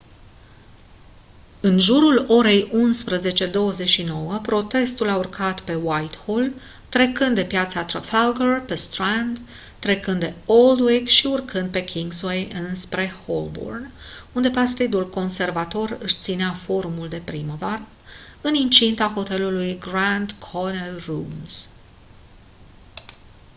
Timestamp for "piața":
7.45-7.83